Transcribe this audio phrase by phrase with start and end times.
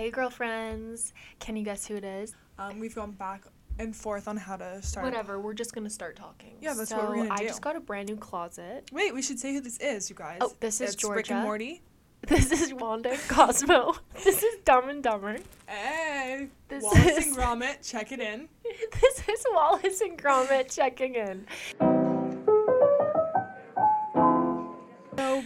[0.00, 1.12] Hey, girlfriends.
[1.40, 2.34] Can you guess who it is?
[2.58, 3.42] Um, we've gone back
[3.78, 5.04] and forth on how to start.
[5.04, 5.38] Whatever.
[5.38, 6.54] We're just gonna start talking.
[6.62, 8.88] Yeah, that's so what we're gonna I just got a brand new closet.
[8.92, 10.38] Wait, we should say who this is, you guys.
[10.40, 11.82] Oh, this is it's Rick and Morty.
[12.26, 13.94] This is Wanda Cosmo.
[14.24, 15.36] this is Dumb and Dumber.
[15.66, 18.48] Hey, This Wallace is- and Gromit, check it in.
[19.02, 21.46] This is Wallace and Gromit checking in.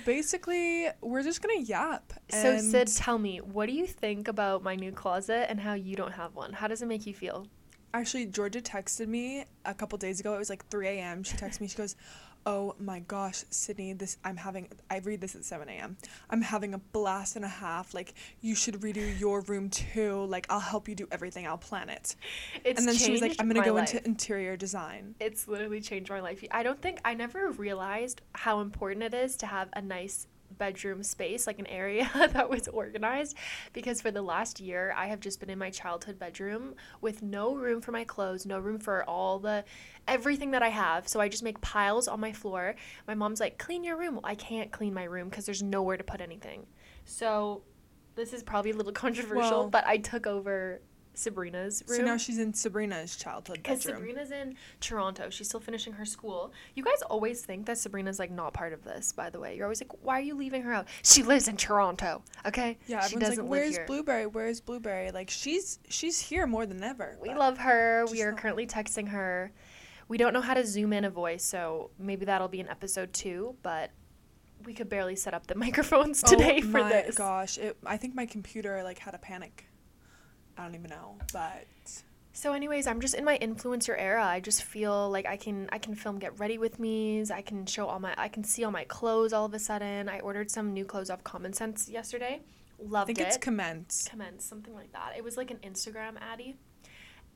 [0.05, 2.13] Basically, we're just gonna yap.
[2.31, 5.97] So Sid, tell me, what do you think about my new closet and how you
[5.97, 6.53] don't have one?
[6.53, 7.47] How does it make you feel?
[7.93, 10.35] Actually, Georgia texted me a couple days ago.
[10.35, 11.23] It was like 3 a.m.
[11.23, 11.69] She texted me.
[11.69, 11.95] She goes,
[12.47, 14.69] "Oh my gosh, Sydney, this I'm having.
[14.91, 15.97] I read this at 7 a.m.
[16.31, 17.95] I'm having a blast and a half.
[17.95, 20.25] Like you should redo your room too.
[20.25, 21.47] Like I'll help you do everything.
[21.47, 22.17] I'll plan it."
[22.65, 23.95] It's and then she was like, "I'm gonna go life.
[23.95, 26.45] into interior design." It's literally changed my life.
[26.51, 30.27] I don't think I never realized how important it is to have a nice
[30.59, 33.37] bedroom space, like an area that was organized.
[33.73, 37.55] Because for the last year, I have just been in my childhood bedroom with no
[37.55, 39.65] room for my clothes, no room for all the
[40.07, 41.09] everything that I have.
[41.09, 42.75] So I just make piles on my floor.
[43.07, 44.21] My mom's like, clean your room.
[44.25, 46.67] I can't clean my room because there's nowhere to put anything.
[47.05, 47.63] So
[48.15, 50.81] this is probably a little controversial, Well- but I took over
[51.15, 51.99] Sabrina's room.
[51.99, 54.03] So now she's in Sabrina's childhood Because bedroom.
[54.03, 55.31] Sabrina's in Toronto.
[55.31, 56.53] She's still finishing her school.
[56.75, 59.57] You guys always think that Sabrina's like not part of this, by the way.
[59.57, 60.89] You're always like, why are you leaving her out?
[61.03, 62.79] She lives in Toronto, okay?
[62.87, 63.79] yeah, she everyone's doesn't like, "Where's.
[63.87, 64.27] Blueberry?
[64.27, 67.17] Where's Blueberry?" Like she's she's here more than ever.
[67.21, 68.05] We love her.
[68.11, 69.53] We are not- currently texting her.
[70.09, 73.13] We don't know how to zoom in a voice, so maybe that'll be in episode
[73.15, 73.91] two, but
[74.65, 77.17] we could barely set up the microphones oh today oh for my this.
[77.17, 79.67] gosh, it, I think my computer like had a panic.
[80.57, 81.67] I don't even know, but
[82.33, 84.25] So anyways, I'm just in my influencer era.
[84.25, 87.31] I just feel like I can I can film get ready with me's.
[87.31, 90.09] I can show all my I can see all my clothes all of a sudden.
[90.09, 92.41] I ordered some new clothes off Common Sense yesterday.
[92.81, 93.29] Love I think it.
[93.29, 94.09] it's Commense.
[94.09, 95.13] Commense, something like that.
[95.17, 96.57] It was like an Instagram addy.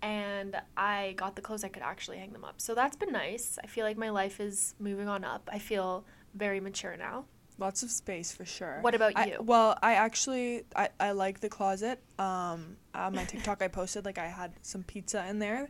[0.03, 2.61] And I got the clothes I could actually hang them up.
[2.61, 3.59] So that's been nice.
[3.63, 5.49] I feel like my life is moving on up.
[5.53, 6.05] I feel
[6.35, 7.25] very mature now.
[7.59, 8.79] Lots of space for sure.
[8.83, 9.37] What about I, you?
[9.43, 12.01] well, I actually I, I like the closet.
[12.19, 15.69] Um, on my TikTok, I posted like I had some pizza in there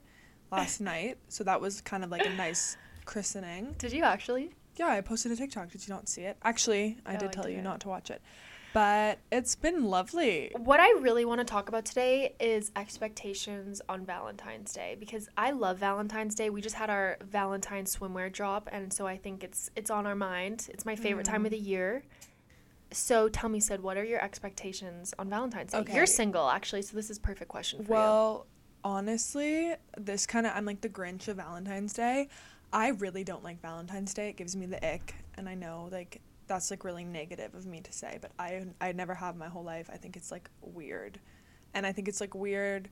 [0.52, 3.74] last night, so that was kind of like a nice christening.
[3.78, 4.50] Did you actually?
[4.76, 5.70] Yeah, I posted a TikTok.
[5.70, 6.36] Did you not see it?
[6.42, 8.20] Actually, I No, did I tell you not to watch it,
[8.78, 10.52] but it's been lovely.
[10.56, 15.50] What I really want to talk about today is expectations on Valentine's Day because I
[15.50, 16.48] love Valentine's Day.
[16.48, 20.14] We just had our Valentine's swimwear drop and so I think it's it's on our
[20.14, 20.68] mind.
[20.72, 21.56] It's my favorite time of mm.
[21.56, 22.04] the year.
[22.92, 25.78] So tell me, Sid, what are your expectations on Valentine's Day?
[25.78, 25.96] Okay.
[25.96, 28.46] You're single actually, so this is perfect question for Well,
[28.84, 32.28] honestly, this kind of I'm like the Grinch of Valentine's Day.
[32.72, 34.28] I really don't like Valentine's Day.
[34.28, 37.80] It gives me the ick, and I know like that's like really negative of me
[37.80, 39.88] to say, but I I never have my whole life.
[39.92, 41.20] I think it's like weird,
[41.74, 42.88] and I think it's like weird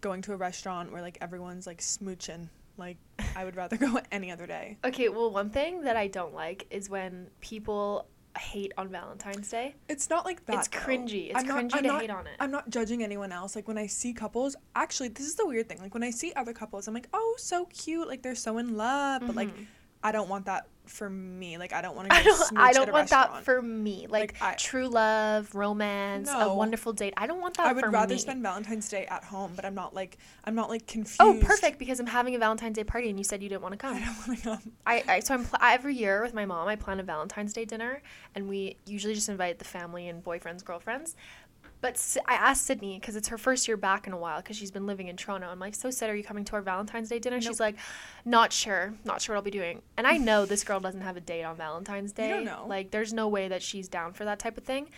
[0.00, 2.48] going to a restaurant where like everyone's like smooching.
[2.78, 2.96] Like
[3.34, 4.76] I would rather go any other day.
[4.84, 8.06] Okay, well, one thing that I don't like is when people
[8.38, 9.74] hate on Valentine's Day.
[9.88, 10.56] It's not like that.
[10.58, 10.78] It's though.
[10.80, 11.30] cringy.
[11.30, 12.36] It's I'm cringy I'm to not- hate on it.
[12.38, 13.56] I'm not judging anyone else.
[13.56, 15.78] Like when I see couples, actually, this is the weird thing.
[15.78, 18.06] Like when I see other couples, I'm like, oh, so cute.
[18.08, 19.22] Like they're so in love.
[19.26, 19.66] But like, Mhm.
[20.02, 21.58] I don't want that for me.
[21.58, 24.06] Like I don't want to I don't, I don't want that for me.
[24.08, 27.14] Like, Like, I- true love, romance, a wonderful date.
[27.16, 27.66] I don't want that.
[27.66, 28.20] I would rather me.
[28.20, 31.20] spend Valentine's Day at home, but I'm not like I'm not like oh, confused.
[31.20, 31.78] Oh, perfect!
[31.78, 33.96] Because I'm having a Valentine's Day party, and you said you didn't want to come.
[33.96, 34.72] I don't want to come.
[34.86, 36.68] I, I so I'm pl- every year with my mom.
[36.68, 38.02] I plan a Valentine's Day dinner,
[38.34, 41.16] and we usually just invite the family and boyfriends, girlfriends.
[41.82, 44.70] But I asked Sydney because it's her first year back in a while because she's
[44.70, 45.46] been living in Toronto.
[45.48, 47.40] I'm like, so Sid, are you coming to our Valentine's Day dinner?
[47.40, 47.76] She's like,
[48.24, 49.82] not sure, not sure what I'll be doing.
[49.96, 52.28] And I know this girl doesn't have a date on Valentine's Day.
[52.28, 52.64] You don't know.
[52.66, 54.88] Like, there's no way that she's down for that type of thing.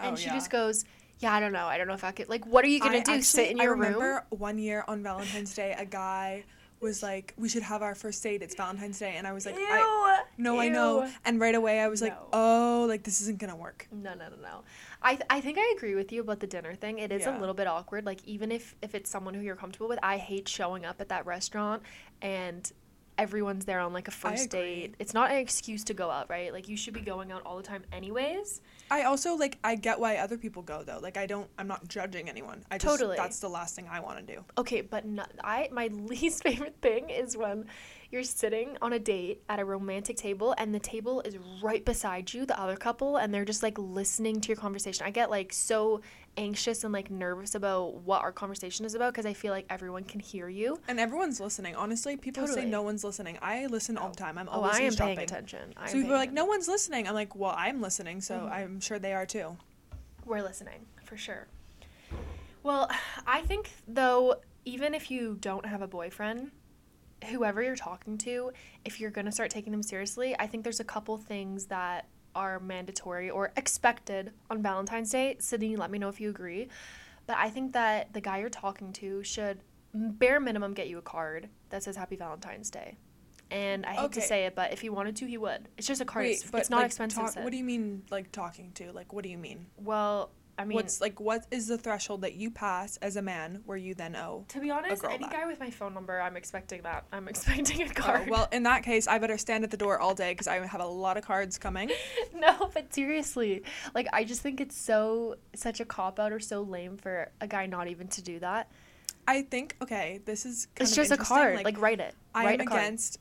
[0.00, 0.34] Oh, and Oh, she yeah.
[0.34, 0.84] just goes,
[1.18, 1.66] yeah, I don't know.
[1.66, 2.28] I don't know if I could.
[2.28, 3.20] Like, what are you gonna I do?
[3.20, 4.38] Sit in your I remember room?
[4.40, 6.44] one year on Valentine's Day, a guy
[6.80, 8.42] was like, "We should have our first date.
[8.42, 11.80] It's Valentine's Day," and I was like, I, Ew, "No, I know." And right away,
[11.80, 14.64] I was like, "Oh, like this isn't gonna work." No, no, no, no.
[15.02, 16.98] I th- I think I agree with you about the dinner thing.
[16.98, 18.04] It is a little bit awkward.
[18.04, 21.08] Like even if if it's someone who you're comfortable with, I hate showing up at
[21.08, 21.82] that restaurant
[22.22, 22.70] and
[23.18, 24.94] everyone's there on like a first date.
[24.98, 26.52] It's not an excuse to go out, right?
[26.52, 28.60] Like you should be going out all the time anyways.
[28.90, 31.00] I also like I get why other people go though.
[31.02, 32.64] Like I don't I'm not judging anyone.
[32.70, 33.16] I just Totally.
[33.16, 34.44] that's the last thing I want to do.
[34.56, 37.66] Okay, but not, I my least favorite thing is when
[38.10, 42.32] you're sitting on a date at a romantic table and the table is right beside
[42.32, 45.06] you, the other couple, and they're just like listening to your conversation.
[45.06, 46.00] I get like so
[46.38, 50.04] anxious and like nervous about what our conversation is about because I feel like everyone
[50.04, 50.78] can hear you.
[50.88, 51.76] And everyone's listening.
[51.76, 53.38] Honestly, people say no one's listening.
[53.42, 54.38] I listen all the time.
[54.38, 55.74] I'm Oh, always I am paying attention.
[55.76, 57.06] I am So people are like, no one's listening.
[57.08, 58.50] I'm like, well, I'm listening, so Mhm.
[58.50, 59.56] I'm sure they are too.
[60.24, 61.46] We're listening for sure.
[62.62, 62.90] Well,
[63.26, 66.52] I think though, even if you don't have a boyfriend,
[67.26, 68.52] whoever you're talking to,
[68.84, 72.60] if you're gonna start taking them seriously, I think there's a couple things that are
[72.60, 75.36] mandatory or expected on Valentine's Day.
[75.40, 76.68] Sydney, let me know if you agree.
[77.26, 79.60] But I think that the guy you're talking to should
[79.92, 82.96] bare minimum get you a card that says Happy Valentine's Day.
[83.50, 85.68] And I hate to say it, but if he wanted to, he would.
[85.78, 86.26] It's just a card.
[86.26, 87.34] Wait, it's, it's not like, expensive.
[87.34, 88.92] talk- what do you mean, like talking to?
[88.92, 89.66] Like, what do you mean?
[89.78, 93.62] well, I mean, What's like what is the threshold that you pass as a man
[93.64, 94.44] where you then owe?
[94.48, 95.32] to be honest, any back.
[95.32, 97.04] guy with my phone number, I'm expecting that.
[97.12, 98.26] I'm expecting a card.
[98.26, 100.66] Oh, well, in that case, I better stand at the door all day because I
[100.66, 101.90] have a lot of cards coming.
[102.34, 103.62] no, but seriously,
[103.94, 107.46] like I just think it's so such a cop out or so lame for a
[107.46, 108.68] guy not even to do that.
[109.28, 111.62] I think okay, this is It's just a card.
[111.62, 112.14] Like, write it.
[112.34, 113.20] I write am against.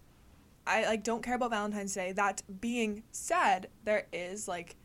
[0.66, 2.14] I like don't care about Valentine's Day.
[2.14, 4.76] That being said, there is like,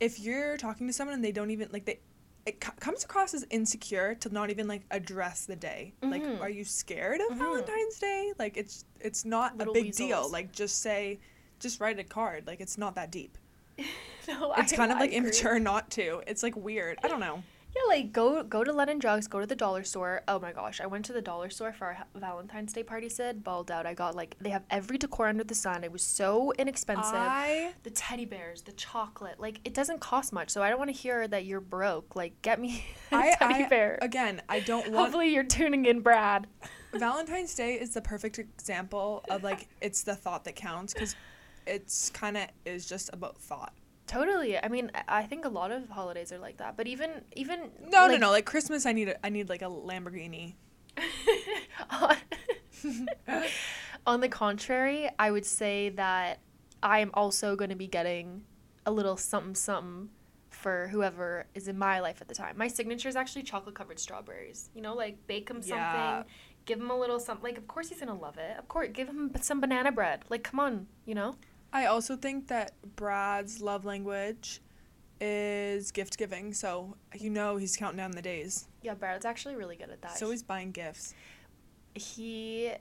[0.00, 2.00] if you're talking to someone and they don't even like they,
[2.44, 5.92] it co- comes across as insecure to not even like address the day.
[6.02, 6.10] Mhm.
[6.10, 7.38] Like, are you scared of Mhm.
[7.38, 8.32] Valentine's Day?
[8.38, 10.30] Like, it's it's not Little a big deal.
[10.30, 11.18] Like, just say,
[11.60, 12.46] just write a card.
[12.46, 13.36] Like, it's not that deep.
[14.28, 15.18] no, It's I- kind of I like agree.
[15.18, 16.22] immature not to.
[16.26, 16.98] It's like weird.
[17.02, 17.42] I don't know.
[17.76, 20.22] Yeah, like go go to London Drugs, go to the dollar store.
[20.28, 23.08] Oh my gosh, I went to the dollar store for our Valentine's Day party.
[23.10, 23.84] Sid balled out.
[23.84, 25.84] I got like they have every decor under the sun.
[25.84, 27.14] It was so inexpensive.
[27.14, 30.48] I the teddy bears, the chocolate, like it doesn't cost much.
[30.50, 32.16] So I don't want to hear that you're broke.
[32.16, 33.98] Like get me a I, teddy I bear.
[34.00, 36.46] again, I don't want Hopefully you're tuning in, Brad.
[36.94, 41.14] Valentine's Day is the perfect example of like it's the thought that counts because
[41.66, 43.74] it's kind of is just about thought.
[44.06, 44.56] Totally.
[44.58, 46.76] I mean, I- think a lot of holidays are like that.
[46.76, 48.30] But even even No, like, no, no.
[48.30, 50.54] Like Christmas, I need a, I need like a Lamborghini.
[51.90, 52.16] on,
[54.06, 56.38] on the contrary, I would say that
[56.82, 58.42] I am also going to be getting
[58.84, 60.10] a little something something
[60.50, 62.56] for whoever is in my life at the time.
[62.56, 64.70] My signature is actually chocolate covered strawberries.
[64.74, 66.22] You know, like bake him something, Yeah.
[66.64, 67.42] give him a little something.
[67.42, 68.56] Like, of course he's gonna love it.
[68.58, 70.24] Of course, give him some banana bread.
[70.30, 71.34] Like, come on, you know.
[71.76, 74.62] I also think that Brad's love language
[75.20, 78.66] is gift giving, so you know he's counting down the days.
[78.80, 80.16] Yeah, Brad's actually really good at that.
[80.16, 81.12] So he's buying gifts.
[81.94, 82.72] he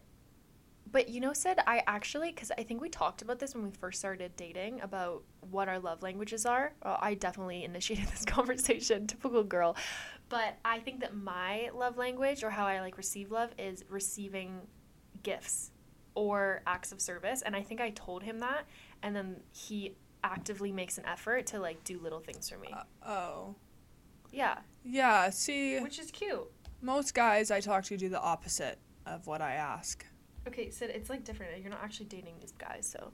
[0.91, 3.71] but you know sid i actually because i think we talked about this when we
[3.71, 9.07] first started dating about what our love languages are well, i definitely initiated this conversation
[9.13, 9.75] typical girl
[10.29, 14.61] but i think that my love language or how i like receive love is receiving
[15.23, 15.71] gifts
[16.13, 18.65] or acts of service and i think i told him that
[19.03, 22.83] and then he actively makes an effort to like do little things for me Uh,
[23.07, 23.55] oh.
[24.31, 26.49] yeah Yeah, see, which is cute
[26.81, 30.05] most guys I talk to do the opposite of what I ask.
[30.47, 33.11] okay sid it's like different you're not actually dating these guys so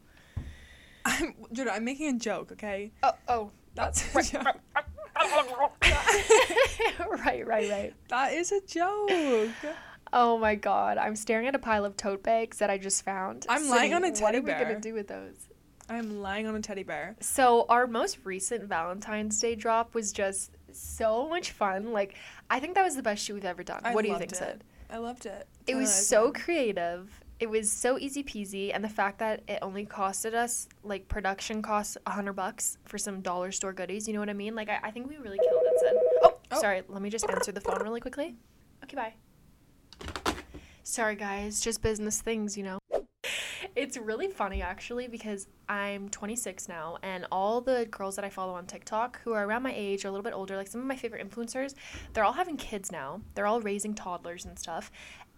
[1.03, 2.91] I'm, dude, I'm making a joke, okay?
[3.01, 4.55] oh oh That's a Right, joke.
[7.25, 7.93] right, right, right.
[8.09, 9.09] That is a joke.
[10.13, 13.45] Oh my god, I'm staring at a pile of tote bags that I just found.
[13.49, 14.23] I'm lying on a teddy bear.
[14.23, 14.63] What are we bear.
[14.65, 15.47] gonna do with those?
[15.91, 17.15] I'm lying on a teddy bear.
[17.19, 21.91] So our most recent Valentine's Day drop was just so much fun.
[21.91, 22.15] Like,
[22.49, 23.81] I think that was the best shoot we've ever done.
[23.83, 24.37] I what do you think, it.
[24.37, 24.63] Sid?
[24.89, 25.47] I loved it.
[25.67, 26.43] It was so 10.
[26.43, 27.23] creative.
[27.39, 31.61] It was so easy peasy, and the fact that it only costed us like production
[31.63, 34.07] costs a hundred bucks for some dollar store goodies.
[34.07, 34.53] You know what I mean?
[34.55, 35.79] Like, I, I think we really killed it.
[35.79, 35.93] Sid.
[36.23, 36.59] Oh, Oh.
[36.61, 36.83] sorry.
[36.87, 38.35] Let me just answer the phone really quickly.
[38.83, 39.13] Okay, bye.
[40.83, 41.61] Sorry, guys.
[41.61, 42.80] Just business things, you know.
[43.75, 48.53] It's really funny actually because I'm 26 now, and all the girls that I follow
[48.53, 50.87] on TikTok who are around my age or a little bit older, like some of
[50.87, 51.75] my favorite influencers,
[52.13, 53.21] they're all having kids now.
[53.33, 54.91] They're all raising toddlers and stuff.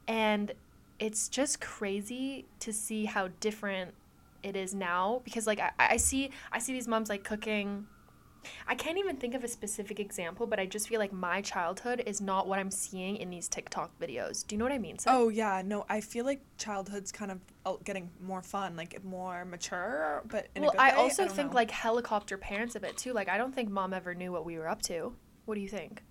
[0.07, 0.51] And
[0.99, 3.93] it's just crazy to see how different
[4.41, 7.87] it is now because like I, I see I see these moms like cooking
[8.67, 12.03] I can't even think of a specific example, but I just feel like my childhood
[12.05, 14.45] is not what I'm seeing in these TikTok videos.
[14.45, 14.99] Do you know what I mean?
[14.99, 15.11] Sid?
[15.13, 19.45] Oh yeah, no, I feel like childhood's kind of uh, getting more fun, like more
[19.45, 21.55] mature, but in well, a good I also don't think know.
[21.55, 23.13] like helicopter parents a bit too.
[23.13, 25.13] Like I don't think mom ever knew what we were up to.
[25.45, 26.03] What do you think?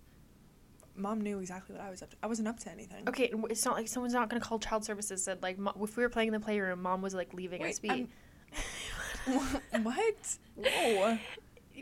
[0.94, 2.16] mom knew exactly what I was up to.
[2.22, 3.08] I wasn't up to anything.
[3.08, 5.24] Okay, it's not like someone's not gonna call child services.
[5.24, 8.08] Said like if we were playing in the playroom, mom was like leaving us be.
[9.24, 10.38] What?
[10.56, 11.18] No.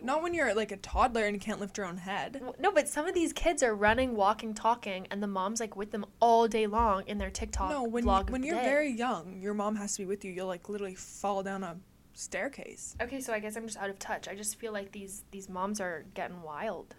[0.02, 2.40] Not when you're like a toddler and you can't lift your own head.
[2.58, 5.90] No, but some of these kids are running, walking, talking, and the mom's like with
[5.90, 8.64] them all day long in their TikTok No, when you, vlog of when you're day.
[8.64, 10.32] very young, your mom has to be with you.
[10.32, 11.76] You'll like literally fall down a
[12.14, 12.96] staircase.
[13.00, 14.28] Okay, so I guess I'm just out of touch.
[14.28, 16.94] I just feel like these these moms are getting wild.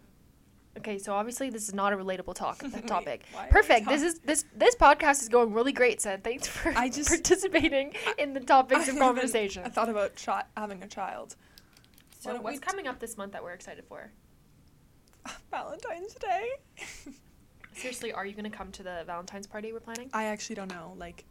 [0.78, 3.24] Okay, so obviously this is not a relatable talk topic.
[3.34, 3.88] we Perfect.
[3.90, 6.24] This is this this podcast is going really great, Sid.
[6.24, 9.64] Thanks for I just- participating in the topics I of conversation.
[9.66, 11.36] I thought about chi- having a child.
[12.22, 14.12] So what's coming up this month that we're excited for?
[15.52, 16.50] Valentine's Day.
[17.74, 20.10] Seriously, are you gonna come to the Valentine's party we're planning?
[20.14, 20.94] I actually don't know.
[20.98, 21.26] Like,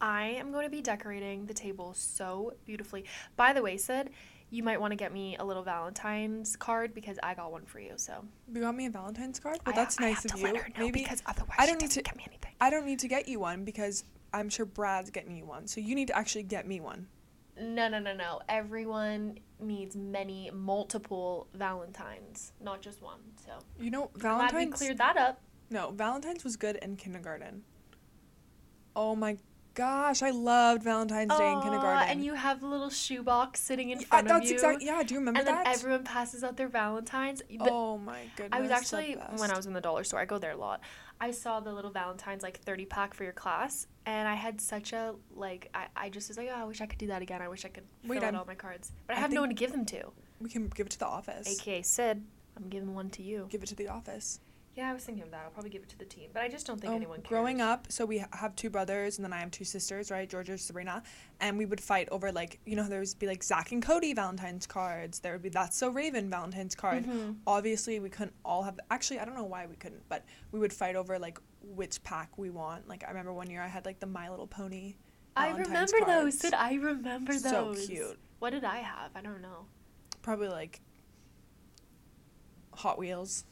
[0.00, 3.04] I am going to be decorating the table so beautifully.
[3.36, 4.10] By the way, Sid,
[4.50, 7.80] you might want to get me a little Valentine's card because I got one for
[7.80, 7.92] you.
[7.96, 9.58] So you got me a Valentine's card.
[9.64, 10.60] Well, I- that's I nice of to you.
[10.78, 12.52] Maybe because otherwise I don't need to- get me anything.
[12.60, 15.66] I don't need to get you one because I'm sure Brad's getting you one.
[15.66, 17.06] So you need to actually get me one.
[17.58, 18.40] No, no, no, no.
[18.48, 23.20] Everyone needs many, multiple Valentines, not just one.
[23.44, 25.40] So You know, glad we cleared that up.
[25.70, 27.62] No, Valentine's was good in kindergarten.
[28.94, 29.36] Oh my
[29.76, 32.08] gosh, I loved Valentine's Day in kindergarten.
[32.08, 34.54] and you have a little shoebox sitting in Yeah, front that's of you.
[34.54, 34.86] exactly.
[34.86, 35.68] Yeah, do you remember and then that?
[35.68, 37.42] everyone passes out their Valentines.
[37.48, 38.58] The- oh my goodness.
[38.58, 39.50] I was actually when.
[39.52, 40.18] I was in the dollar store.
[40.18, 40.80] I go there a lot.
[41.20, 44.92] I saw the little Valentine's like thirty pack for your class, and I had such
[44.92, 45.70] a like.
[45.74, 47.40] I, I just was like, oh, I wish I could do that again.
[47.40, 49.32] I wish I could Wait, fill out I'm- all my cards, but I I have
[49.32, 50.10] no one to give them to.
[50.40, 51.46] We can give it to the office.
[51.60, 52.22] AKA Sid,
[52.56, 53.46] I'm giving one to you.
[53.50, 54.40] Give it to the office.
[54.76, 55.40] Yeah, I was thinking of that.
[55.42, 57.28] I'll probably give it to the team, but I just don't think Oh, anyone cares.
[57.30, 60.28] growing up, so we have two brothers, and then I have two sisters, right?
[60.28, 61.02] Georgia, and Sabrina,
[61.40, 64.12] and we would fight over like you know there would be like Zack and Cody
[64.12, 65.20] Valentine's cards.
[65.20, 67.04] There would be That's So Raven Valentine's card.
[67.06, 67.36] Mhm.
[67.46, 68.78] Obviously, we couldn't all have.
[68.90, 72.36] Actually, I don't know why we couldn't, but we would fight over like which pack
[72.36, 72.86] we want.
[72.86, 74.96] Like I remember one year I had like the My Little Pony.
[75.38, 76.36] I Valentine's remember those.
[76.38, 77.42] Did I remember those.
[77.86, 78.18] So cute.
[78.40, 79.12] What did I have?
[79.14, 79.64] I don't know.
[80.20, 80.82] Probably like
[82.74, 83.44] Hot Wheels.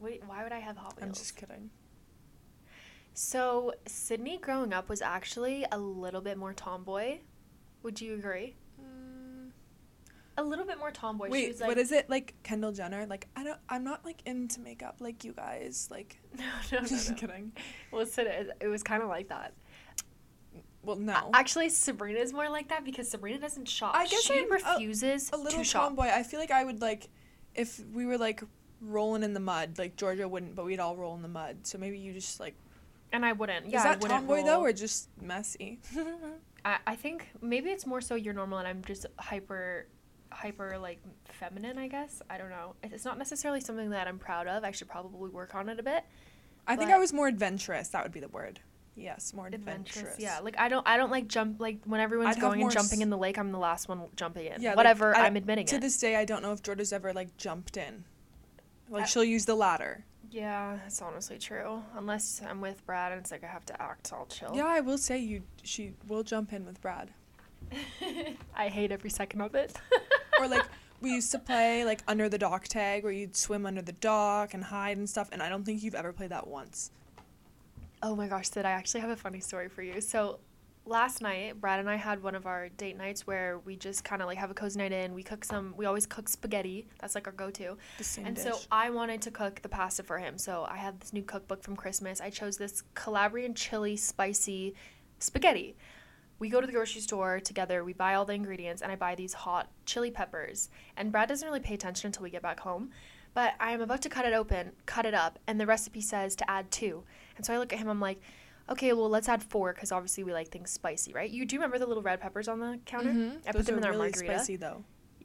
[0.00, 1.06] Wait, why would I have Hot Wheels?
[1.06, 1.70] I'm just kidding.
[3.14, 7.18] So Sydney growing up was actually a little bit more tomboy.
[7.82, 8.54] Would you agree?
[8.80, 9.50] Mm.
[10.36, 11.26] A little bit more tomboy.
[11.26, 13.06] she Wait, was like, what is it like Kendall Jenner?
[13.06, 13.58] Like I don't.
[13.68, 15.88] I'm not like into makeup like you guys.
[15.90, 17.16] Like No, no, no, just no.
[17.16, 17.52] kidding.
[17.90, 19.52] Well, it, it was kind of like that.
[20.84, 21.30] Well, no.
[21.34, 23.94] Actually, Sabrina is more like that because Sabrina doesn't shop.
[23.96, 25.88] I guess she I'm refuses a little to shop.
[25.88, 26.04] tomboy.
[26.06, 27.08] I feel like I would like
[27.54, 28.42] if we were like
[28.80, 29.78] rolling in the mud.
[29.78, 31.58] Like Georgia wouldn't, but we'd all roll in the mud.
[31.66, 32.54] So maybe you just like.
[33.12, 33.66] And I wouldn't.
[33.70, 35.78] Yeah, is I that tomboy though, or just messy?
[36.64, 39.86] I, I think maybe it's more so you're normal and I'm just hyper,
[40.30, 41.78] hyper like feminine.
[41.78, 42.74] I guess I don't know.
[42.82, 44.64] It's not necessarily something that I'm proud of.
[44.64, 46.04] I should probably work on it a bit.
[46.66, 47.88] I think I was more adventurous.
[47.88, 48.60] That would be the word.
[48.94, 49.96] Yes, more adventurous.
[49.96, 50.20] Adventurous.
[50.20, 52.98] Yeah, like I don't I don't like jump like when everyone's I'd going and jumping
[52.98, 54.60] s- in the lake, I'm the last one jumping in.
[54.60, 55.80] Yeah, like, Whatever, I- I'm admitting To it.
[55.80, 58.04] this day, I don't know if Georgia's ever like jumped in.
[58.90, 60.04] Like I- she'll use the ladder.
[60.30, 61.82] yeah, that's honestly true.
[61.96, 64.52] Unless I'm with Brad and it's like I have to act all chill.
[64.54, 65.42] Yeah, I will say you.
[65.62, 67.10] She will jump in with Brad.
[68.56, 69.76] I hate every second of it.
[70.40, 70.64] or like
[71.00, 74.54] we used to play like under the dock tag where you'd swim under the dock
[74.54, 76.90] and hide and stuff and i don't think you've ever played that once
[78.00, 80.00] Oh my gosh, did I actually have a funny story for you.
[80.00, 80.38] So
[80.88, 84.22] last night, Brad and I had one of our date nights where we just kind
[84.22, 85.14] of like have a cozy night in.
[85.14, 86.86] We cook some, we always cook spaghetti.
[87.00, 87.76] That's like our go to.
[87.98, 90.38] the same And dish so I wanted to cook the pasta for him.
[90.38, 92.20] So I had this new cookbook from Christmas.
[92.20, 94.74] I chose this Calabrian chili spicy
[95.18, 95.76] spaghetti.
[96.38, 99.16] We go to the grocery store together, we buy all the ingredients, and I buy
[99.16, 100.70] these hot chili peppers.
[100.96, 102.90] And Brad doesn't really pay attention until we get back home.
[103.34, 106.34] But I am about to cut it open, cut it up, and the recipe says
[106.36, 107.02] to add two.
[107.36, 108.20] And so I look at him, I'm like,
[108.70, 111.30] okay, well, let's add four because obviously we like things spicy, right?
[111.30, 113.10] You do remember the little red peppers on the counter?
[113.10, 113.38] Mhm.
[113.46, 114.34] I Those put them in our really margarita.
[114.38, 114.84] spicy though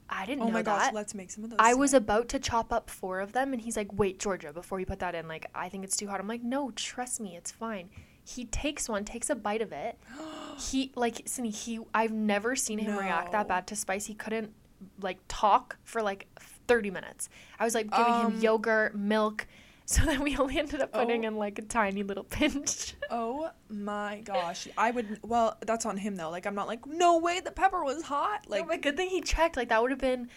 [0.10, 0.68] I didn't oh know that.
[0.68, 3.20] Oh my gosh let's make some of those I was about to chop up four
[3.22, 5.84] of them, and he's like, "Wait, Georgia, before you put that in, like, I think
[5.86, 7.90] it's too hot." I'm like, "No, trust me, it's fine."
[8.26, 9.98] He takes one, takes a bite of it.
[10.60, 14.06] he like, Sydney, he I've never seen him react that bad to spice.
[14.06, 14.54] He couldn't
[15.02, 16.28] like talk for like
[16.68, 17.30] 30 minutes.
[17.60, 19.48] I was like giving Um, him yogurt, milk,
[20.00, 21.28] so then we only ended up putting Oh.
[21.28, 22.96] in like a tiny little pinch.
[23.10, 27.18] oh my gosh i would well that's on him though like i'm not like no
[27.20, 29.56] way the pepper was hot Like, like but good thing he checked.
[29.58, 30.30] Like that would have been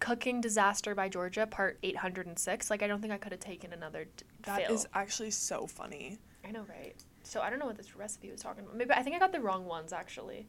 [0.00, 2.70] cooking disaster by Georgia, part 806.
[2.70, 4.74] Like I don't think I could have taken another d- that fail.
[4.74, 6.94] is actually so funny I know, right?
[7.22, 8.76] So I don't know what this recipe was talking about.
[8.76, 10.48] Maybe I think I got the wrong ones actually.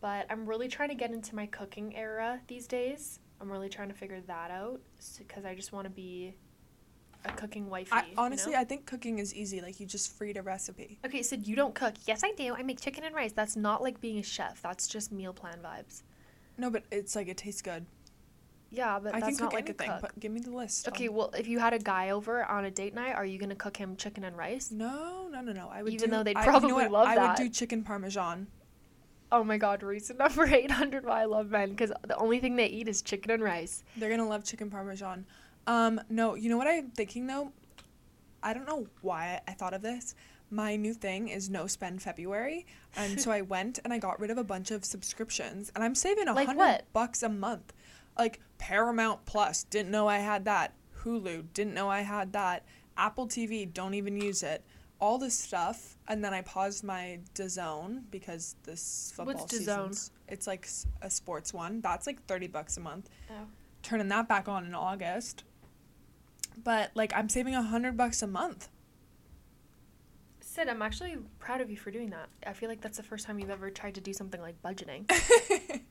[0.00, 3.20] But I'm really trying to get into my cooking era these days.
[3.40, 4.80] I'm really trying to figure that out
[5.18, 6.34] because I just want to be
[7.30, 7.90] a cooking wifey.
[7.92, 8.60] I, you honestly know?
[8.60, 11.74] i think cooking is easy like you just read a recipe okay, so you don't
[11.74, 11.94] cook.
[12.06, 12.54] Yes, I do.
[12.54, 13.32] I make chicken and rice.
[13.32, 14.60] That's not like being a chef.
[14.62, 16.02] That's just meal plan vibes.
[16.58, 17.86] no but it's like it tastes good
[18.70, 20.00] Yeah, but i that's not like a cook.
[20.00, 22.64] but give me the list Okay, um, well, if you had a guy over on
[22.64, 24.70] a date night, are you gonna cook him chicken and rice?
[24.70, 27.06] no no no no i would Even do, though they'd I- you know probably love
[27.08, 27.24] i that.
[27.24, 28.46] I would do chicken parmesan
[29.32, 32.66] Oh my god, reason number 800 why I love men because the only thing they
[32.68, 33.82] eat is chicken and rice.
[33.96, 35.26] They're gonna love chicken parmesan.
[35.66, 37.52] Um, no, you know what I'm thinking though?
[38.42, 40.14] I don't know why I thought of this.
[40.50, 44.30] My new thing is no spend February, and so I went and I got rid
[44.30, 46.92] of a bunch of subscriptions, and I'm saving a Like hundred what?
[46.92, 47.72] bucks a month.
[48.16, 50.72] Like Paramount Plus, didn't know I had that.
[51.02, 52.64] Hulu, didn't know I had that.
[52.96, 54.62] Apple TV, don't even use it.
[55.00, 60.10] All this stuff, and then I paused my DAZN because this football DAZN?
[60.28, 60.68] it's like
[61.02, 61.80] a sports one.
[61.80, 63.10] That's like thirty bucks a month.
[63.30, 63.46] Oh.
[63.82, 65.42] Turning that back on in August.
[66.62, 68.68] But like I'm saving a hundred bucks a month.
[70.40, 72.28] Sid, I'm actually proud of you for doing that.
[72.46, 75.04] I feel like that's the first time you've ever tried to do something like budgeting.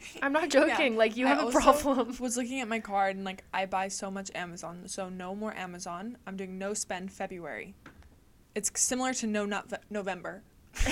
[0.24, 0.95] I'm not joking.
[0.98, 2.15] Like you have a problem.
[2.19, 5.53] was looking at my card and like I buy so much Amazon, so no more
[5.55, 6.17] Amazon.
[6.25, 7.75] I'm doing no spend February.
[8.55, 10.41] It's similar to no ve- November.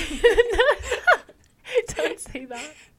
[1.95, 2.73] Don't say that.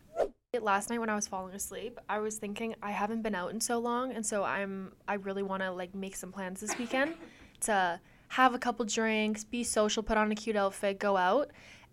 [0.62, 3.60] Last night when I was falling asleep, I was thinking I haven't been out in
[3.60, 7.14] so long, and so I'm I really want to like make some plans this weekend
[7.62, 11.50] to have a couple drinks, be social, put on a cute outfit, go out.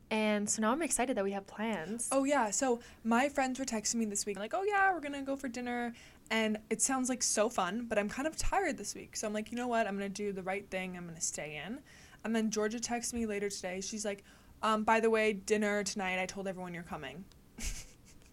[0.10, 2.10] And so now I'm excited that we have plans.
[2.12, 5.14] Oh yeah, so my friends were texting me this week like, "Oh yeah, we're going
[5.14, 5.94] to go for dinner."
[6.30, 9.16] And it sounds like so fun, but I'm kind of tired this week.
[9.16, 9.88] So I'm like, "You know what?
[9.88, 10.98] I'm going to do the right thing.
[10.98, 11.80] I'm going to stay in."
[12.24, 13.82] And then Georgia texts me later today.
[13.82, 14.24] She's like,
[14.64, 16.22] um, by the way, dinner tonight.
[16.22, 17.24] I told everyone you're coming.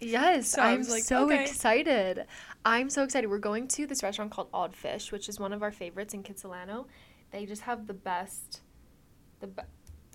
[0.00, 1.42] Yes, So I'm like, so okay.
[1.42, 2.26] excited.
[2.64, 3.28] I'm so excited.
[3.28, 6.22] We're going to this restaurant called Odd Fish, which is one of our favorites in
[6.22, 6.86] Kitsilano.
[7.30, 8.60] They just have the best.
[9.40, 9.62] The be-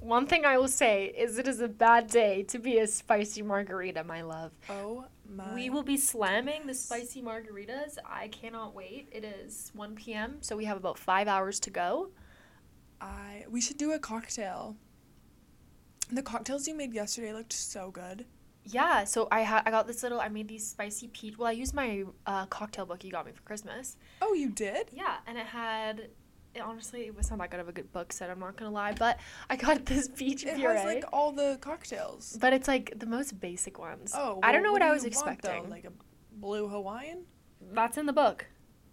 [0.02, 3.42] one thing I will say is it is a bad day to be a spicy
[3.42, 4.52] margarita, my love.
[4.70, 5.54] Oh my.
[5.54, 7.98] We will be slamming the spicy margaritas.
[8.06, 9.08] I cannot wait.
[9.12, 12.10] It is 1 p.m., so we have about five hours to go.
[13.00, 14.76] I we should do a cocktail.
[16.12, 18.26] The cocktails you made yesterday looked so good.
[18.66, 20.20] Yeah, so I ha- I got this little.
[20.22, 21.38] I made these spicy peach.
[21.38, 23.98] Well, I used my uh, cocktail book you got me for Christmas.
[24.22, 24.88] Oh, you did?
[24.92, 26.10] Yeah, and it had.
[26.56, 28.30] It, honestly, it was not that good of a good book set.
[28.30, 30.54] I'm not gonna lie, but I got this peach beer.
[30.54, 30.76] It puree.
[30.76, 32.38] has like all the cocktails.
[32.40, 34.14] but it's like the most basic ones.
[34.16, 35.70] Oh, I don't know what, do I was you want, expecting.
[35.70, 35.92] like a
[36.32, 37.24] blue Hawaiian?
[37.72, 38.46] That's in the book.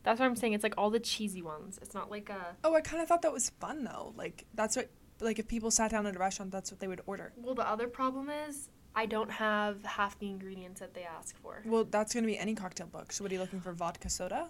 [0.03, 0.55] That's what I'm saying.
[0.55, 1.79] It's like all the cheesy ones.
[1.83, 2.57] It's not like a.
[2.65, 4.15] Oh, I kind of thought that was fun though.
[4.17, 7.03] Like that's what like if people sat down at a restaurant, that's what they would
[7.07, 7.33] order.
[7.37, 11.63] Well, the other problem is I don't have half the ingredients that they ask for.
[11.65, 13.13] Well, that's gonna be any cocktail book.
[13.13, 13.73] So what are you looking for?
[13.73, 14.49] Vodka soda?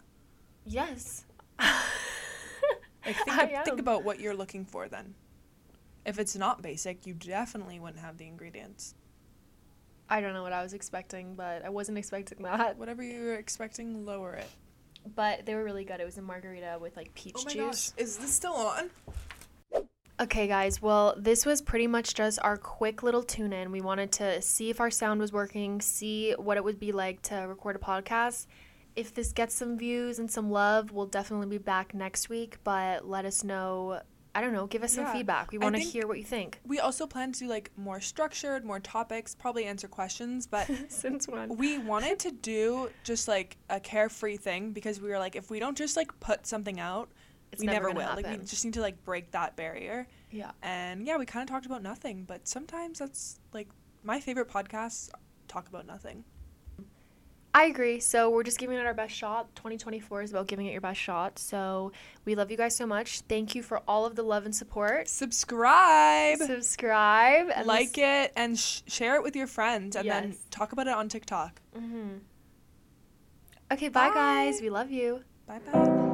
[0.67, 1.25] Yes.
[1.59, 5.15] Like think, ab- think about what you're looking for then.
[6.05, 8.95] If it's not basic, you definitely wouldn't have the ingredients.
[10.09, 12.77] I don't know what I was expecting, but I wasn't expecting that.
[12.79, 14.49] Whatever you're expecting, lower it.
[15.15, 16.01] But they were really good.
[16.01, 17.93] It was a margarita with like peach Oh my juice.
[17.97, 18.91] gosh, is this still on?
[20.21, 20.83] Okay, guys.
[20.83, 23.73] Well, this was pretty much just our quick little tune in.
[23.73, 27.23] We wanted to see if our sound was working, see what it would be like
[27.23, 28.47] to record a podcast.
[28.95, 32.59] If this gets some views and some love, we'll definitely be back next week.
[32.65, 34.03] But let us know.
[34.35, 34.67] I don't know.
[34.67, 35.53] Give us some Yeah, feedback.
[35.53, 36.61] We want to hear what you think.
[36.67, 41.29] We also plan to do like more structured, more topics, probably answer questions, but Since
[41.29, 41.57] when?
[41.57, 45.59] we wanted to do just like a carefree thing because we were like if we
[45.61, 47.11] don't just like put something out,
[47.53, 48.17] It's we never never, will.
[48.17, 50.07] Like we just need to like break that barrier.
[50.31, 50.53] Yeah.
[50.63, 53.69] And yeah, we kind of talked about nothing, but sometimes that's like
[54.03, 55.11] my favorite podcasts
[55.49, 56.25] talk about nothing.
[57.53, 57.99] I agree.
[57.99, 59.55] So we're just giving it our best shot.
[59.57, 61.37] 2024 is about giving it your best shot.
[61.39, 61.91] So
[62.25, 63.23] we love you guys so much.
[63.23, 65.09] Thank you for all of the love and support.
[65.09, 70.71] Subscribe, Subscribe and like it, and sh- share it with your friends, and then talk
[70.73, 71.61] about it on TikTok.
[71.75, 72.19] hmm
[73.73, 74.61] Okay, bye, guys.
[74.61, 75.23] We love you.
[75.47, 76.10] Bye bye.